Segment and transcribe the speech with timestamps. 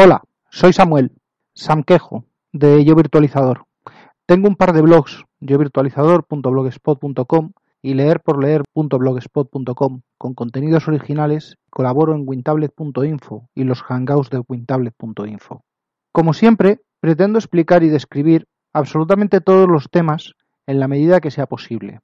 [0.00, 1.10] Hola, soy Samuel,
[1.54, 3.64] Sam Quejo, de Yo Virtualizador.
[4.26, 7.50] Tengo un par de blogs, yovirtualizador.blogspot.com
[7.82, 11.56] y leerporleer.blogspot.com con contenidos originales.
[11.68, 15.64] Colaboro en wintablet.info y los hangouts de wintablet.info.
[16.12, 20.34] Como siempre, pretendo explicar y describir absolutamente todos los temas
[20.68, 21.98] en la medida que sea posible.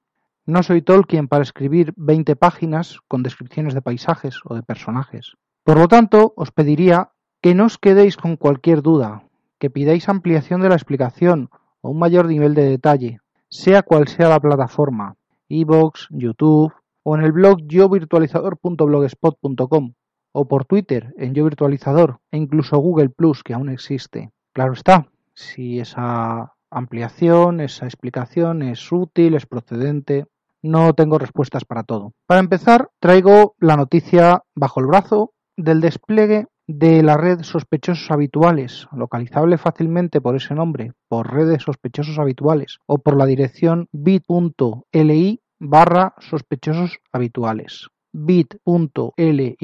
[0.45, 5.35] No soy Tolkien para escribir 20 páginas con descripciones de paisajes o de personajes.
[5.63, 7.13] Por lo tanto, os pediría
[7.45, 11.99] que no os quedéis con cualquier duda, que pidáis ampliación de la explicación o un
[11.99, 15.15] mayor nivel de detalle, sea cual sea la plataforma,
[15.49, 19.93] iVoox, YouTube o en el blog yovirtualizador.blogspot.com
[20.31, 24.31] o por Twitter en yovirtualizador e incluso Google Plus que aún existe.
[24.51, 30.25] Claro está, si esa ampliación, esa explicación es útil, es procedente,
[30.63, 32.13] no tengo respuestas para todo.
[32.25, 38.87] Para empezar, traigo la noticia bajo el brazo del despliegue de la red sospechosos habituales,
[38.91, 46.13] localizable fácilmente por ese nombre, por redes sospechosos habituales o por la dirección bit.li barra
[46.19, 49.57] sospechosos habituales bit.ly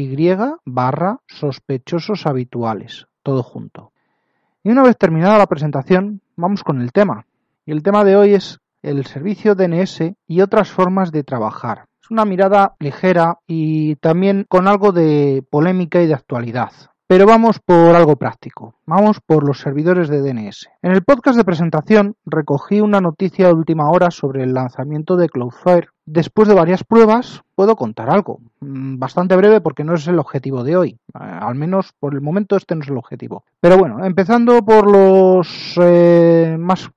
[0.66, 3.94] barra sospechosos habituales, todo junto.
[4.64, 7.26] Y una vez terminada la presentación, vamos con el tema.
[7.66, 11.86] Y el tema de hoy es el servicio DNS y otras formas de trabajar.
[12.04, 16.72] Es una mirada ligera y también con algo de polémica y de actualidad.
[17.12, 20.70] Pero vamos por algo práctico, vamos por los servidores de DNS.
[20.82, 25.28] En el podcast de presentación recogí una noticia de última hora sobre el lanzamiento de
[25.28, 25.90] Cloudflare.
[26.06, 30.64] Después de varias pruebas, puedo contar algo, mm, bastante breve porque no es el objetivo
[30.64, 33.44] de hoy, eh, al menos por el momento este no es el objetivo.
[33.60, 36.90] Pero bueno, empezando por los eh, más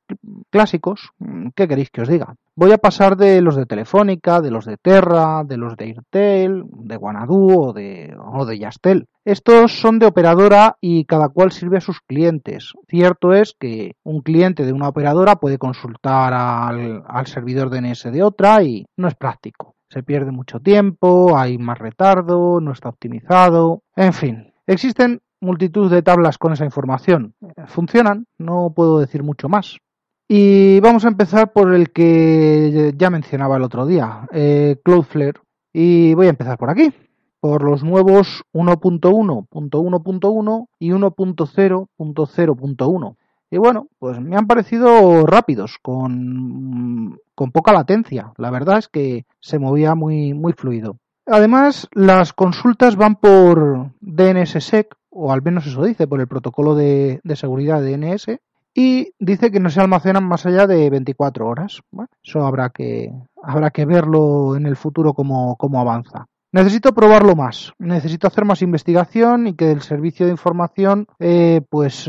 [0.49, 2.37] clásicos, mm, ¿qué queréis que os diga?
[2.57, 6.63] Voy a pasar de los de Telefónica, de los de Terra, de los de Airtel,
[6.71, 9.09] de Guanadu o de, o de Yastel.
[9.25, 12.73] Estos son de operadora y cada cual sirve a sus clientes.
[12.87, 18.23] Cierto es que un cliente de una operadora puede consultar al, al servidor DNS de
[18.23, 19.75] otra y no es práctico.
[19.89, 24.53] Se pierde mucho tiempo, hay más retardo, no está optimizado, en fin.
[24.69, 27.35] Existen multitud de tablas con esa información.
[27.67, 29.79] Funcionan, no puedo decir mucho más.
[30.27, 35.41] Y vamos a empezar por el que ya mencionaba el otro día, eh, Cloudflare.
[35.73, 36.95] Y voy a empezar por aquí,
[37.41, 43.17] por los nuevos 1.1.1.1 y 1.0.0.1.
[43.51, 48.33] Y bueno, pues me han parecido rápidos, con, con poca latencia.
[48.39, 50.97] La verdad es que se movía muy, muy fluido.
[51.27, 57.21] Además, las consultas van por DNSSEC, o al menos eso dice, por el protocolo de,
[57.23, 58.39] de seguridad DNS,
[58.75, 61.81] y dice que no se almacenan más allá de 24 horas.
[61.91, 63.13] Bueno, eso habrá que,
[63.43, 66.27] habrá que verlo en el futuro cómo, cómo avanza.
[66.55, 72.09] Necesito probarlo más, necesito hacer más investigación y que el servicio de información, eh, pues,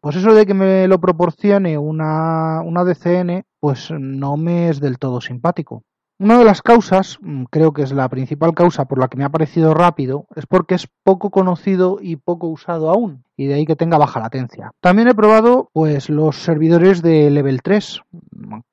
[0.00, 4.98] pues eso de que me lo proporcione una, una DCN, pues no me es del
[4.98, 5.84] todo simpático.
[6.18, 9.24] Una de las causas, mm, creo que es la principal causa por la que me
[9.24, 13.66] ha parecido rápido, es porque es poco conocido y poco usado aún, y de ahí
[13.66, 14.72] que tenga baja latencia.
[14.80, 18.00] También he probado pues los servidores de level 3,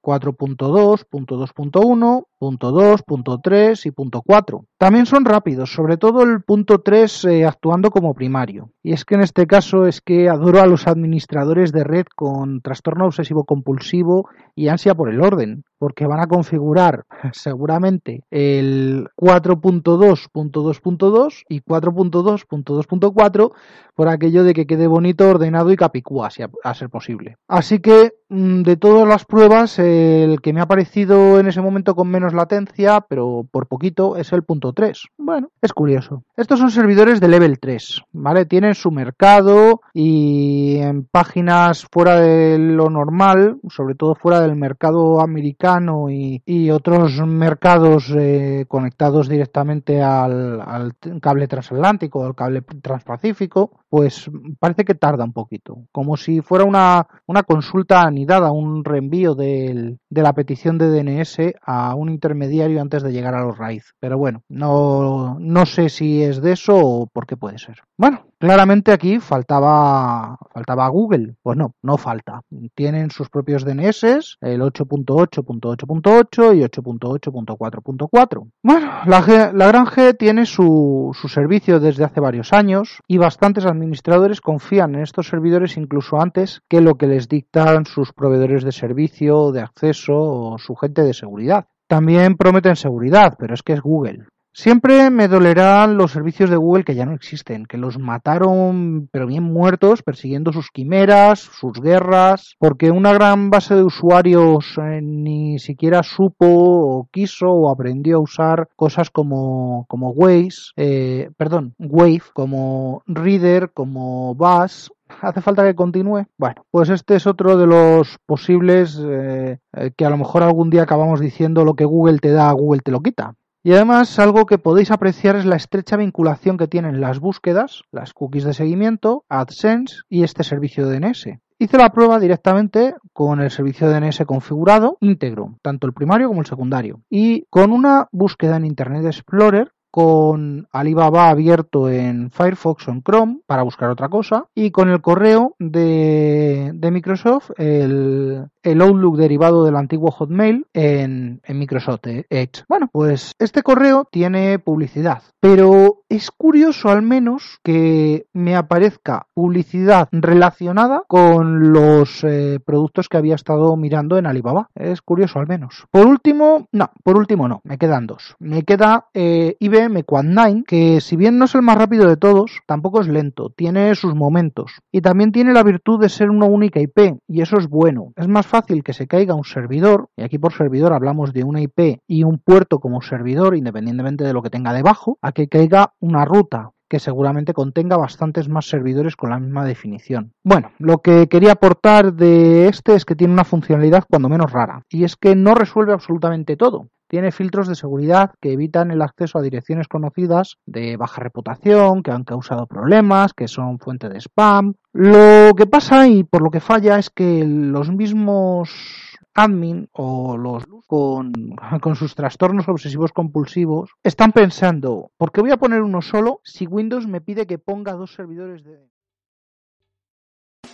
[0.02, 4.66] 4.2, .2.1, .2, .3 y .4.
[4.78, 8.72] También son rápidos, sobre todo el .3 eh, actuando como primario.
[8.84, 12.62] Y es que en este caso es que adoro a los administradores de red con
[12.62, 21.44] trastorno obsesivo compulsivo y ansia por el orden, porque van a configurar seguramente el 4.2.2.2
[21.48, 23.52] y 4.2.2.4
[23.96, 27.38] por aquello de que quede bonito, ordenado y capicúa, si a, ser posible.
[27.48, 32.08] Así que de todas las pruebas, el que me ha parecido en ese momento con
[32.08, 35.10] menos latencia, pero por poquito, es el punto 3.
[35.18, 36.24] Bueno, es curioso.
[36.38, 38.46] Estos son servidores de level 3, ¿vale?
[38.46, 45.20] Tienen su mercado y en páginas fuera de lo normal, sobre todo fuera del mercado
[45.20, 46.42] americano y,
[46.72, 55.26] otros mercados eh, conectados directamente al, cable transatlántico, al cable transpacífico, pues parece que tarda
[55.26, 60.90] un poquito, como si fuera una, una consulta anidada, un reenvío de la petición de
[60.90, 63.94] DNS a un intermediario antes de llegar a los raíz.
[64.00, 67.80] Pero bueno, no, no sé si es de eso o por qué puede ser.
[67.98, 71.36] Bueno, claramente aquí faltaba, faltaba Google.
[71.42, 72.42] Pues no, no falta.
[72.76, 74.04] Tienen sus propios DNS,
[74.42, 78.52] el 8.8.8.8 y 8.8.4.4.
[78.64, 83.66] Bueno, la, la gran G tiene su, su servicio desde hace varios años y bastantes
[83.66, 88.72] administradores confían en estos servidores incluso antes que lo que les dictan sus proveedores de
[88.72, 91.68] servicio, de acceso o su gente de seguridad.
[91.88, 94.26] También prometen seguridad, pero es que es Google.
[94.54, 99.26] Siempre me dolerán los servicios de Google que ya no existen, que los mataron pero
[99.26, 105.58] bien muertos persiguiendo sus quimeras, sus guerras, porque una gran base de usuarios eh, ni
[105.58, 112.24] siquiera supo o quiso o aprendió a usar cosas como, como Waze, eh, perdón, Wave,
[112.34, 116.26] como Reader, como Buzz, ¿Hace falta que continúe?
[116.38, 119.60] Bueno, pues este es otro de los posibles eh,
[119.98, 122.92] que a lo mejor algún día acabamos diciendo lo que Google te da, Google te
[122.92, 123.36] lo quita.
[123.64, 128.14] Y además algo que podéis apreciar es la estrecha vinculación que tienen las búsquedas, las
[128.14, 131.28] cookies de seguimiento, AdSense y este servicio de DNS.
[131.60, 136.42] Hice la prueba directamente con el servicio de DNS configurado íntegro, tanto el primario como
[136.42, 137.02] el secundario.
[137.08, 143.40] Y con una búsqueda en Internet Explorer con Alibaba abierto en Firefox o en Chrome
[143.46, 150.12] para buscar otra cosa y con el correo de, Microsoft, el, Outlook derivado del antiguo
[150.12, 152.64] Hotmail en, en Microsoft Edge.
[152.68, 160.10] Bueno, pues este correo tiene publicidad, pero es curioso al menos que me aparezca publicidad
[160.12, 164.70] relacionada con los eh, productos que había estado mirando en Alibaba.
[164.76, 165.86] Es curioso al menos.
[165.90, 168.36] Por último, no, por último no, me quedan dos.
[168.40, 172.18] Me queda eh, IBM Quad 9, que si bien no es el más rápido de
[172.18, 174.82] todos, tampoco es lento, tiene sus momentos.
[174.92, 178.12] Y también tiene la virtud de ser una única IP, y eso es bueno.
[178.18, 181.62] Es más fácil que se caiga un servidor, y aquí por servidor hablamos de una
[181.62, 185.94] IP y un puerto como servidor, independientemente de lo que tenga debajo, a que caiga
[186.02, 190.34] una ruta que seguramente contenga bastantes más servidores con la misma definición.
[190.44, 194.84] Bueno, lo que quería aportar de este es que tiene una funcionalidad cuando menos rara,
[194.90, 196.90] y es que no resuelve absolutamente todo.
[197.08, 202.12] Tiene filtros de seguridad que evitan el acceso a direcciones conocidas de baja reputación, que
[202.12, 204.76] han causado problemas, que son fuente de spam.
[204.94, 210.66] Lo que pasa y por lo que falla es que los mismos admin o los
[210.88, 216.66] con, sus trastornos obsesivos compulsivos están pensando, ¿por qué voy a poner uno solo si
[216.66, 218.90] Windows me pide que ponga dos servidores de...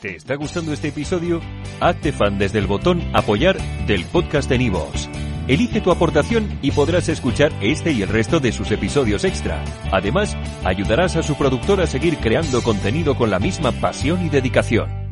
[0.02, 1.42] ¿Te está gustando este episodio?
[1.80, 3.58] Hazte fan desde el botón apoyar
[3.88, 5.10] del podcast de Nivos.
[5.48, 9.64] Elige tu aportación y podrás escuchar este y el resto de sus episodios extra.
[9.92, 15.07] Además, ayudarás a su productor a seguir creando contenido con la misma pasión y dedicación.